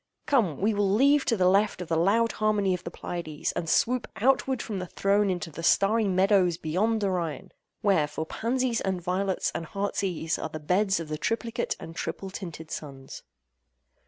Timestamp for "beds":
10.59-10.99